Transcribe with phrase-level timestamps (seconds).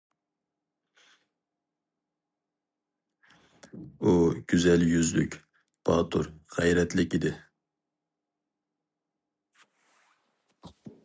[3.99, 4.15] ئۇ
[4.53, 5.37] گۈزەل يۈزلۈك،
[5.91, 7.35] باتۇر، غەيرەتلىك ئىدى.